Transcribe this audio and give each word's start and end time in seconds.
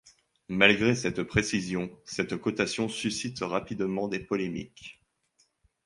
Malgré 0.49 0.95
cette 0.95 1.21
précision, 1.21 1.95
cette 2.05 2.35
cotation 2.35 2.89
suscite 2.89 3.39
rapidement 3.41 4.07
des 4.07 4.19
polémiques. 4.19 4.99